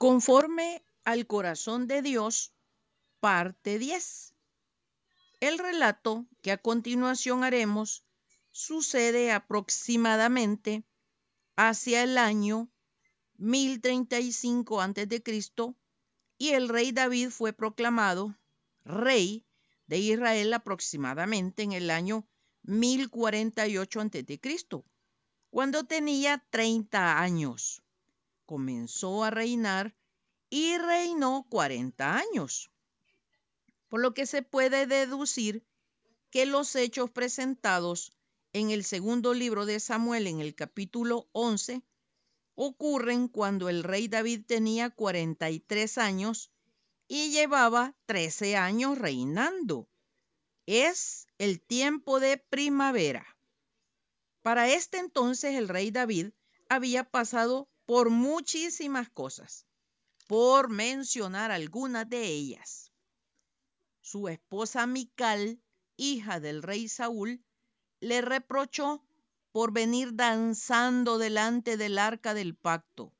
[0.00, 2.54] Conforme al corazón de Dios,
[3.20, 4.32] parte 10.
[5.40, 8.02] El relato que a continuación haremos
[8.50, 10.84] sucede aproximadamente
[11.54, 12.70] hacia el año
[13.36, 15.22] 1035 a.C.
[16.38, 18.38] y el rey David fue proclamado
[18.86, 19.44] rey
[19.86, 22.26] de Israel aproximadamente en el año
[22.62, 24.82] 1048 a.C.,
[25.50, 27.82] cuando tenía 30 años.
[28.50, 29.94] Comenzó a reinar
[30.48, 32.68] y reinó 40 años,
[33.86, 35.64] por lo que se puede deducir
[36.30, 38.12] que los hechos presentados
[38.52, 41.84] en el segundo libro de Samuel en el capítulo 11
[42.56, 46.50] ocurren cuando el rey David tenía 43 años
[47.06, 49.88] y llevaba 13 años reinando.
[50.66, 53.24] Es el tiempo de primavera.
[54.42, 56.32] Para este entonces el rey David
[56.68, 59.66] había pasado por muchísimas cosas,
[60.28, 62.92] por mencionar algunas de ellas.
[64.00, 65.60] Su esposa Mical,
[65.96, 67.42] hija del rey Saúl,
[67.98, 69.02] le reprochó
[69.50, 73.12] por venir danzando delante del arca del pacto,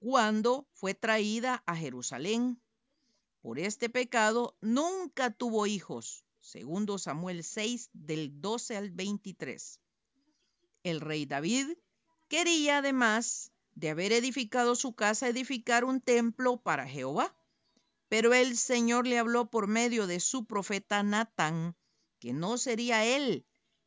[0.00, 2.60] cuando fue traída a Jerusalén.
[3.40, 9.80] Por este pecado nunca tuvo hijos, segundo Samuel 6 del 12 al 23.
[10.82, 11.76] El rey David
[12.26, 17.34] quería además de haber edificado su casa, edificar un templo para Jehová.
[18.08, 21.76] Pero el Señor le habló por medio de su profeta Natán
[22.22, 23.44] que no sería él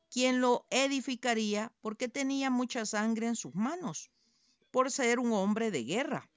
[0.10, 4.12] quien lo edificaría porque tenía mucha sangre en sus manos,
[4.72, 6.30] por ser un hombre de guerra,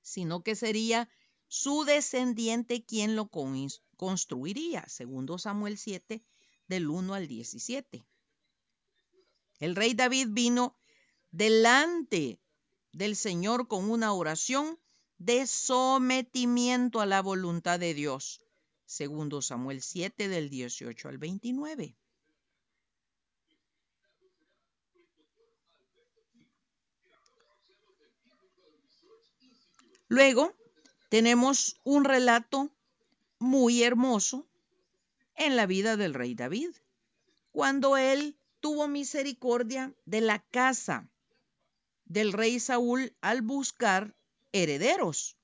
[0.00, 1.10] sino que sería
[1.46, 3.30] su descendiente quien lo
[3.98, 6.24] construiría, segundo Samuel 7,
[6.68, 8.06] del 1 al 17.
[9.60, 10.74] El rey David vino
[11.32, 12.40] delante
[12.94, 14.78] del Señor con una oración
[15.18, 18.40] de sometimiento a la voluntad de Dios,
[18.86, 21.96] segundo Samuel 7 del 18 al 29.
[30.06, 30.54] Luego
[31.08, 32.70] tenemos un relato
[33.40, 34.46] muy hermoso
[35.34, 36.70] en la vida del rey David,
[37.50, 41.08] cuando él tuvo misericordia de la casa
[42.04, 44.16] del rey Saúl al buscar
[44.52, 45.36] herederos.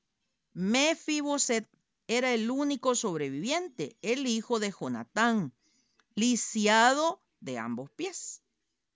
[0.52, 1.68] Mefiboset
[2.06, 5.52] era el único sobreviviente, el hijo de Jonatán,
[6.14, 8.42] lisiado de ambos pies.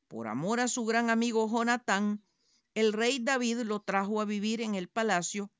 [0.08, 2.24] Por amor a su gran amigo Jonatán,
[2.74, 5.50] el rey David lo trajo a vivir en el palacio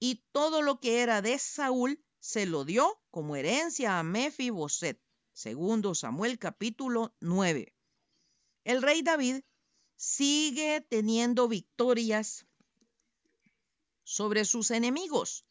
[0.00, 5.00] y todo lo que era de Saúl se lo dio como herencia a Mefiboset.
[5.32, 7.74] Segundo Samuel capítulo 9.
[8.64, 9.42] El rey David
[9.98, 12.46] sigue teniendo victorias
[14.04, 15.44] sobre sus enemigos,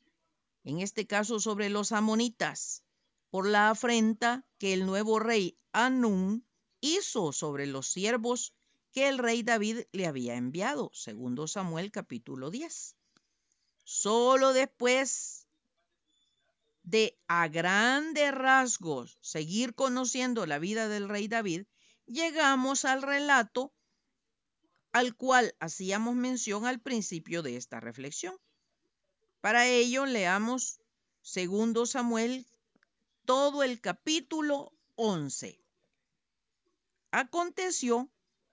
[0.64, 2.82] en este caso sobre los amonitas,
[3.30, 6.48] por la afrenta que el nuevo rey Anún
[6.80, 8.54] hizo sobre los siervos
[8.94, 12.96] que el rey David le había enviado, segundo Samuel capítulo 10.
[13.84, 15.46] Solo después
[16.84, 21.66] de a grandes rasgos seguir conociendo la vida del rey David,
[22.06, 23.74] llegamos al relato
[24.92, 28.36] al cual hacíamos mención al principio de esta reflexión.
[29.42, 30.80] Para ello leamos
[31.22, 32.46] segundo Samuel
[33.26, 35.60] todo el capítulo 11.
[37.12, 38.10] Aconteció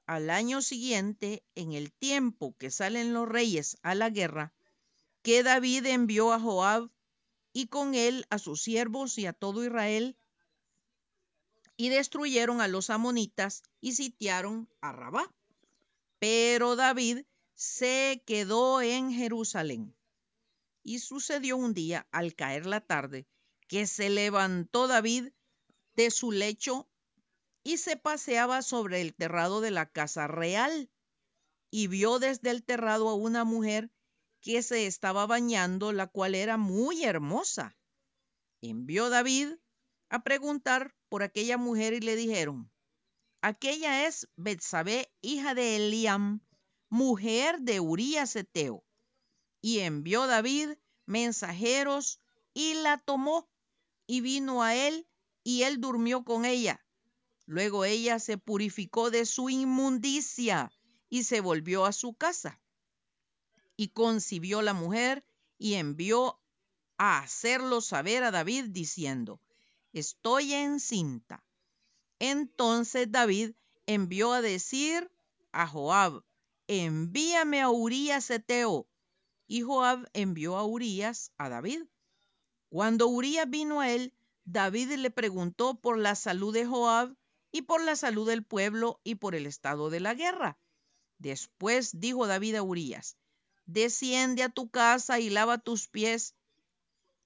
[0.06, 4.52] al año siguiente, en el tiempo que salen los reyes a la guerra,
[5.22, 6.90] que David envió a Joab
[7.52, 10.16] y con él a sus siervos y a todo Israel,
[11.76, 15.32] y destruyeron a los amonitas y sitiaron a Rabá.
[16.26, 19.94] Pero David se quedó en Jerusalén.
[20.82, 23.28] Y sucedió un día, al caer la tarde,
[23.68, 25.32] que se levantó David
[25.96, 26.88] de su lecho
[27.62, 30.90] y se paseaba sobre el terrado de la casa real
[31.70, 33.92] y vio desde el terrado a una mujer
[34.40, 37.76] que se estaba bañando, la cual era muy hermosa.
[38.62, 39.56] Envió David
[40.08, 42.72] a preguntar por aquella mujer y le dijeron,
[43.44, 46.40] aquella es Betsabé, hija de Eliam,
[46.88, 48.82] mujer de Urías Eteo.
[49.60, 50.70] Y envió David
[51.04, 52.22] mensajeros
[52.54, 53.50] y la tomó
[54.06, 55.06] y vino a él
[55.42, 56.86] y él durmió con ella.
[57.44, 60.72] Luego ella se purificó de su inmundicia
[61.10, 62.62] y se volvió a su casa.
[63.76, 65.22] Y concibió la mujer
[65.58, 66.40] y envió
[66.96, 69.42] a hacerlo saber a David diciendo,
[69.92, 71.44] estoy encinta.
[72.18, 73.52] Entonces David
[73.86, 75.10] envió a decir
[75.52, 76.24] a Joab,
[76.66, 78.86] envíame a Urías Eteo.
[79.46, 81.82] y Joab envió a Urías a David.
[82.70, 84.12] Cuando Urías vino a él,
[84.44, 87.14] David le preguntó por la salud de Joab
[87.52, 90.58] y por la salud del pueblo y por el estado de la guerra.
[91.18, 93.16] Después dijo David a Urías,
[93.66, 96.34] desciende a tu casa y lava tus pies.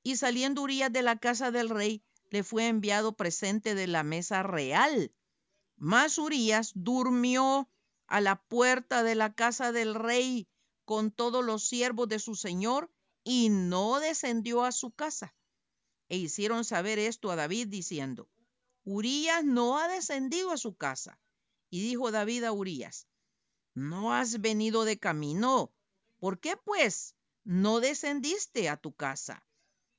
[0.02, 4.42] Y saliendo Urías de la casa del rey, le fue enviado presente de la mesa
[4.42, 5.12] real.
[5.76, 7.68] Mas Urías durmió
[8.06, 10.48] a la puerta de la casa del rey
[10.84, 12.90] con todos los siervos de su señor
[13.24, 15.34] y no descendió a su casa.
[16.08, 18.28] E hicieron saber esto a David diciendo,
[18.84, 21.20] Urías no ha descendido a su casa.
[21.70, 23.06] Y dijo David a Urías,
[23.74, 25.70] no has venido de camino.
[26.18, 27.14] ¿Por qué pues
[27.44, 29.44] no descendiste a tu casa?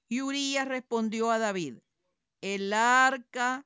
[0.08, 1.78] Y Urías respondió a David,
[2.42, 3.66] el arca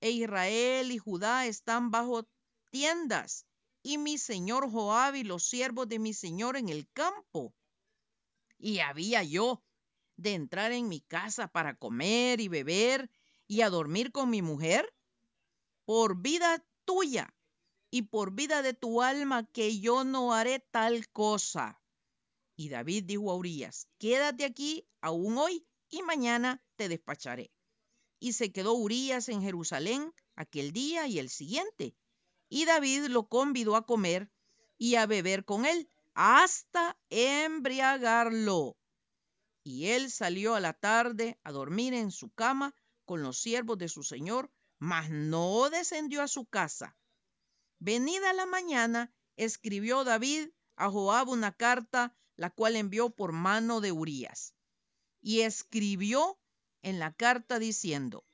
[0.00, 2.28] e Israel y Judá están bajo
[2.70, 3.46] tiendas,
[3.82, 7.54] y mi señor Joab y los siervos de mi señor en el campo.
[8.58, 9.62] Y había yo
[10.16, 13.10] de entrar en mi casa para comer y beber
[13.46, 14.92] y a dormir con mi mujer?
[15.84, 17.34] Por vida tuya
[17.90, 21.80] y por vida de tu alma que yo no haré tal cosa.
[22.56, 27.50] Y David dijo a Urias, quédate aquí aún hoy y mañana te despacharé.
[28.18, 31.94] Y se quedó Urias en Jerusalén aquel día y el siguiente.
[32.48, 34.30] Y David lo convidó a comer
[34.76, 38.76] y a beber con él hasta embriagarlo.
[39.62, 42.74] Y él salió a la tarde a dormir en su cama
[43.04, 46.96] con los siervos de su señor, mas no descendió a su casa.
[47.78, 53.92] Venida la mañana, escribió David a Joab una carta, la cual envió por mano de
[53.92, 54.54] Urías.
[55.20, 56.38] Y escribió
[56.82, 58.24] en la carta diciendo,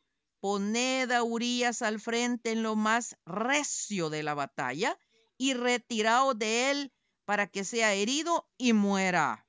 [0.41, 4.99] poned a Urías al frente en lo más recio de la batalla
[5.39, 6.93] y retiraos de él
[7.25, 9.47] para que sea herido y muera.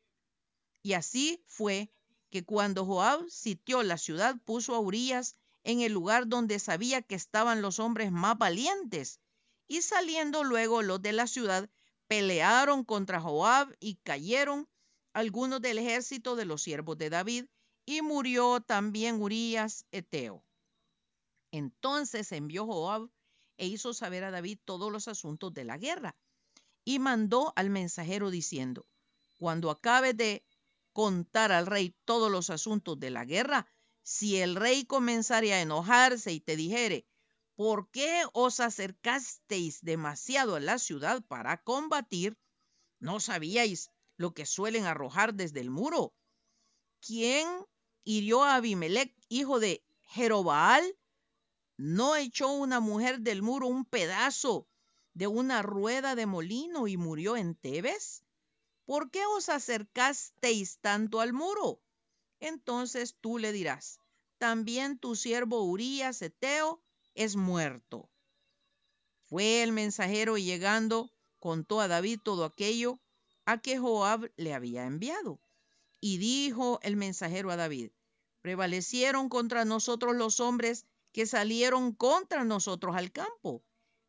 [0.82, 1.92] Y así fue
[2.30, 7.16] que cuando Joab sitió la ciudad, puso a Urías en el lugar donde sabía que
[7.16, 9.20] estaban los hombres más valientes.
[9.68, 11.70] Y saliendo luego los de la ciudad,
[12.08, 14.70] pelearon contra Joab y cayeron
[15.14, 17.46] algunos del ejército de los siervos de David,
[17.86, 20.44] y murió también Urías Eteo.
[21.52, 23.10] Entonces envió Joab
[23.58, 26.18] e hizo saber a David todos los asuntos de la guerra,
[26.84, 28.86] y mandó al mensajero diciendo,
[29.38, 30.46] cuando acabe de
[30.94, 33.68] contar al rey todos los asuntos de la guerra,
[34.04, 37.08] si el rey comenzare a enojarse y te dijere,
[37.56, 42.38] ¿por qué os acercasteis demasiado a la ciudad para combatir?
[43.00, 46.14] ¿No sabíais lo que suelen arrojar desde el muro?
[47.02, 47.48] ¿Quién
[48.06, 50.98] hirió a Abimelech, hijo de Jerobaal?
[51.78, 54.70] ¿No echó una mujer del muro un pedazo
[55.14, 58.26] de una rueda de molino y murió en Tebes?
[58.86, 61.82] ¿por qué os acercasteis tanto al muro?
[62.40, 64.00] Entonces tú le dirás,
[64.38, 66.82] también tu siervo Urías Eteo
[67.16, 68.10] es muerto.
[69.24, 73.00] Fue el mensajero y llegando contó a David todo aquello
[73.46, 75.40] a que Joab le había enviado.
[76.00, 77.92] Y dijo el mensajero a David,
[78.42, 83.64] prevalecieron contra nosotros los hombres que salieron contra nosotros al campo,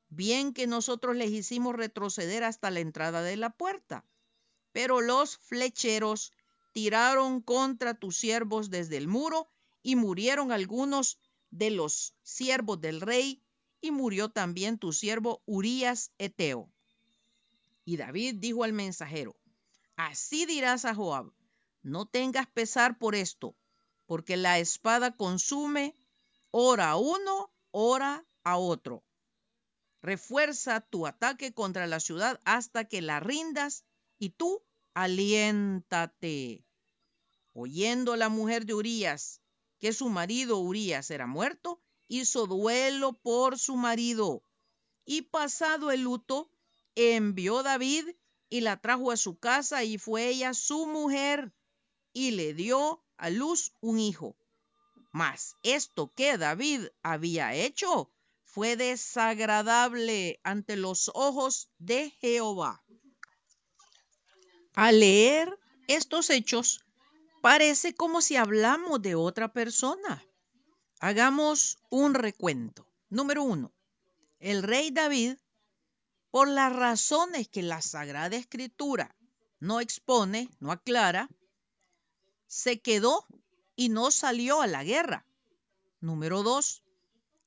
[0.09, 4.05] bien que nosotros les hicimos retroceder hasta la entrada de la puerta.
[4.73, 6.33] Pero los flecheros
[6.72, 9.49] tiraron contra tus siervos desde el muro
[9.82, 11.19] y murieron algunos
[11.51, 13.41] de los siervos del rey
[13.81, 16.69] y murió también tu siervo Urías Eteo.
[17.84, 19.37] Y David dijo al mensajero,
[19.94, 21.32] así dirás a Joab,
[21.86, 23.56] no tengas pesar por esto,
[24.06, 25.96] porque la espada consume
[26.50, 29.05] ora a uno, ora a otro.
[30.02, 33.84] Refuerza tu ataque contra la ciudad hasta que la rindas
[34.19, 34.64] y tú
[34.94, 36.64] aliéntate.
[37.52, 39.40] Oyendo la mujer de Urías
[39.78, 44.43] que su marido Urías era muerto, hizo duelo por su marido.
[45.05, 46.50] Y pasado el luto,
[46.96, 48.08] envió David
[48.48, 51.52] y la trajo a su casa y fue ella su mujer
[52.17, 54.35] y le dio a luz un hijo.
[55.13, 58.11] Mas esto que David había hecho
[58.43, 62.82] fue desagradable ante los ojos de Jehová.
[64.73, 65.58] Al leer
[65.89, 66.81] estos hechos,
[67.43, 70.25] parece como si hablamos de otra persona.
[71.01, 72.89] Hagamos un recuento.
[73.11, 73.75] Número uno,
[74.39, 75.37] el rey David,
[76.31, 79.15] por las razones que la Sagrada Escritura
[79.61, 81.29] no expone, no aclara,
[82.46, 83.26] se quedó
[83.74, 85.26] y no salió a la guerra.
[86.00, 86.82] Número dos,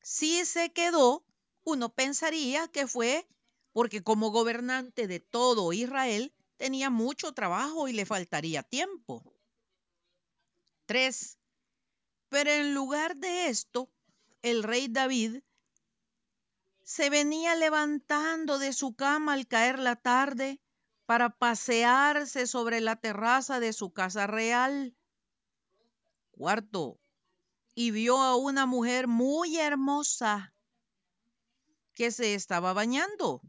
[0.02, 1.24] si se quedó,
[1.64, 3.28] uno pensaría que fue
[3.74, 9.24] porque como gobernante de todo Israel tenía mucho trabajo y le faltaría tiempo.
[10.86, 11.38] 3.
[12.30, 13.90] Pero en lugar de esto,
[14.42, 15.42] el rey David
[16.84, 20.60] se venía levantando de su cama al caer la tarde
[21.10, 24.96] para pasearse sobre la terraza de su casa real.
[26.30, 27.00] Cuarto,
[27.74, 30.54] y vio a una mujer muy hermosa
[31.96, 33.42] que se estaba bañando.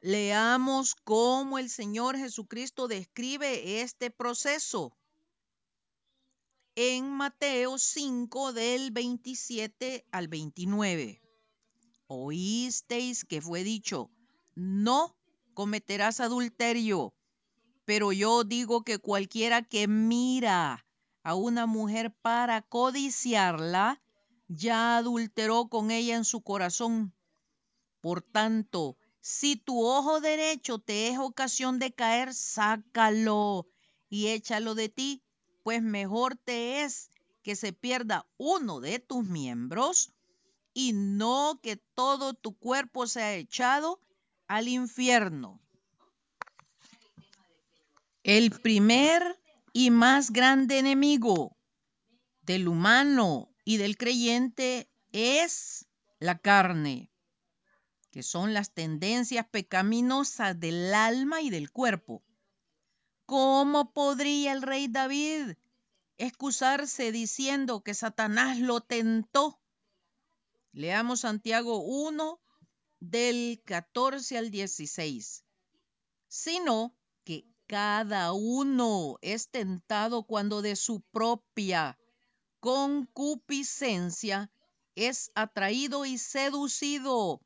[0.00, 4.96] Leamos cómo el Señor Jesucristo describe este proceso
[6.76, 11.20] en Mateo 5 del 27 al 29.
[12.06, 14.10] Oísteis que fue dicho,
[14.54, 15.14] no
[15.56, 17.12] cometerás adulterio,
[17.84, 20.86] pero yo digo que cualquiera que mira
[21.24, 24.00] a una mujer para codiciarla,
[24.46, 27.12] ya adulteró con ella en su corazón.
[28.00, 33.66] Por tanto, si tu ojo derecho te es ocasión de caer, sácalo
[34.08, 35.24] y échalo de ti
[35.66, 37.10] pues mejor te es
[37.42, 40.12] que se pierda uno de tus miembros
[40.72, 43.98] y no que todo tu cuerpo sea echado
[44.48, 45.60] al infierno.
[48.22, 49.22] El primer
[49.72, 51.56] y más grande enemigo
[52.42, 55.86] del humano y del creyente es
[56.18, 57.10] la carne,
[58.10, 62.22] que son las tendencias pecaminosas del alma y del cuerpo.
[63.26, 65.56] ¿Cómo podría el rey David
[66.16, 69.60] excusarse diciendo que Satanás lo tentó?
[70.72, 72.40] Leamos Santiago 1
[73.10, 75.44] del 14 al 16.
[76.28, 76.94] Sino
[77.24, 81.98] que cada uno es tentado cuando de su propia
[82.60, 84.50] concupiscencia
[84.94, 87.40] es atraído y seducido.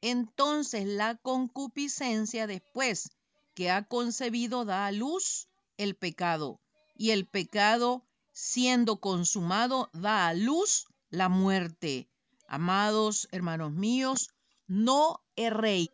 [0.00, 3.10] Entonces la concupiscencia después
[3.54, 6.60] que ha concebido da a luz el pecado
[6.96, 12.08] y el pecado siendo consumado da a luz la muerte.
[12.46, 14.30] Amados hermanos míos,
[14.68, 15.90] no erréis.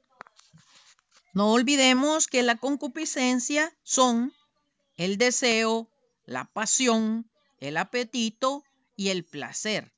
[1.32, 4.32] No olvidemos que la concupiscencia son
[4.96, 5.88] el deseo,
[6.26, 7.28] la pasión,
[7.58, 8.62] el apetito
[8.96, 9.92] y el placer.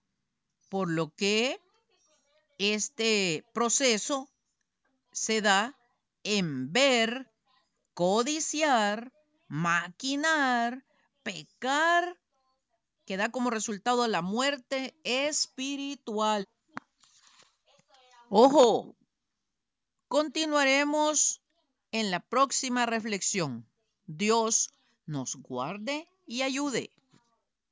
[0.69, 1.61] Por lo que
[2.59, 4.31] este proceso
[5.13, 5.77] se da
[6.25, 7.31] en ver,
[7.95, 9.13] codiciar,
[9.49, 10.85] maquinar,
[11.23, 12.19] pecar,
[13.05, 16.47] que da como resultado la muerte espiritual.
[18.29, 18.97] Ojo,
[20.09, 21.41] continuaremos
[21.93, 23.71] en la próxima reflexión.
[24.07, 24.71] Dios
[25.07, 26.91] nos guarde y ayude.